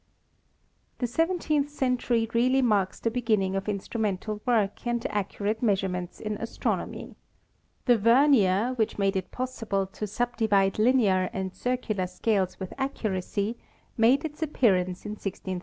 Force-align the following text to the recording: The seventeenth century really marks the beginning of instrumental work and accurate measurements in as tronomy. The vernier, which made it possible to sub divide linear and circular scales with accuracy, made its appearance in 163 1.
The 0.97 1.05
seventeenth 1.05 1.69
century 1.69 2.27
really 2.33 2.63
marks 2.63 2.99
the 2.99 3.11
beginning 3.11 3.55
of 3.55 3.69
instrumental 3.69 4.41
work 4.47 4.87
and 4.87 5.05
accurate 5.11 5.61
measurements 5.61 6.19
in 6.19 6.37
as 6.39 6.57
tronomy. 6.57 7.13
The 7.85 7.99
vernier, 7.99 8.73
which 8.77 8.97
made 8.97 9.15
it 9.15 9.29
possible 9.29 9.85
to 9.85 10.07
sub 10.07 10.37
divide 10.37 10.79
linear 10.79 11.29
and 11.33 11.53
circular 11.53 12.07
scales 12.07 12.59
with 12.59 12.73
accuracy, 12.79 13.59
made 13.95 14.25
its 14.25 14.41
appearance 14.41 15.05
in 15.05 15.11
163 15.11 15.53
1. 15.53 15.59